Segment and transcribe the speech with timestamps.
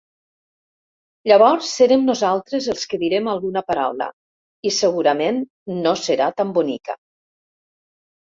[1.31, 4.07] Llavors serem nosaltres els que direm alguna paraula,
[4.69, 5.39] i segurament
[5.85, 6.97] no serà tan bonica.